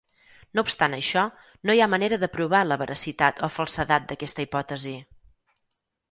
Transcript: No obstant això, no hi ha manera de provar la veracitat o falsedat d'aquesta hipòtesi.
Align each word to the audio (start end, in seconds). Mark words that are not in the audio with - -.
No 0.59 0.61
obstant 0.67 0.93
això, 0.99 1.25
no 1.69 1.75
hi 1.79 1.83
ha 1.85 1.87
manera 1.93 2.17
de 2.23 2.29
provar 2.37 2.61
la 2.69 2.77
veracitat 2.83 3.43
o 3.49 3.49
falsedat 3.59 4.07
d'aquesta 4.13 4.45
hipòtesi. 4.47 4.95